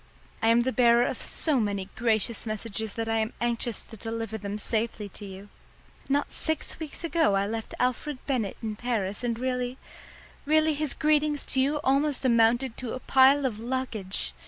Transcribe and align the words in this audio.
"I 0.41 0.47
am 0.47 0.61
the 0.61 0.71
bearer 0.71 1.05
of 1.05 1.21
so 1.21 1.59
many 1.59 1.87
gracious 1.95 2.47
messages 2.47 2.93
that 2.93 3.07
I 3.07 3.19
am 3.19 3.33
anxious 3.39 3.83
to 3.83 3.95
deliver 3.95 4.35
them 4.35 4.57
safely 4.57 5.07
to 5.09 5.25
you. 5.25 5.47
Not 6.09 6.31
six 6.31 6.79
weeks 6.79 7.03
ago 7.03 7.35
I 7.35 7.45
left 7.45 7.75
Alfred 7.79 8.17
Bennett 8.25 8.57
in 8.63 8.75
Paris, 8.75 9.23
and 9.23 9.37
really 9.37 9.77
really 10.43 10.73
his 10.73 10.95
greetings 10.95 11.45
to 11.53 11.61
you 11.61 11.79
almost 11.83 12.25
amounted 12.25 12.77
to 12.77 12.93
a 12.93 12.99
pile 12.99 13.45
of 13.45 13.59
luggage. 13.59 14.33